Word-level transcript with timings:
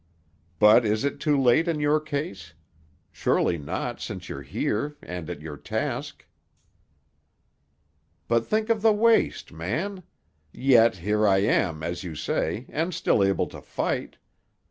"But 0.57 0.83
is 0.83 1.05
it 1.05 1.19
too 1.19 1.39
late 1.39 1.67
in 1.67 1.79
your 1.79 1.99
case? 1.99 2.55
Surely 3.11 3.59
not, 3.59 4.01
since 4.01 4.29
you're 4.29 4.41
here, 4.41 4.95
and 5.03 5.29
at 5.29 5.41
your 5.43 5.57
task." 5.57 6.25
"But 8.27 8.47
think 8.47 8.69
of 8.71 8.81
the 8.81 8.93
waste, 8.93 9.51
man! 9.51 10.01
Yet, 10.51 10.95
here 10.97 11.27
I 11.27 11.37
am, 11.43 11.83
as 11.83 12.03
you 12.03 12.15
say, 12.15 12.65
and 12.69 12.95
still 12.95 13.23
able 13.23 13.45
to 13.49 13.61
fight. 13.61 14.17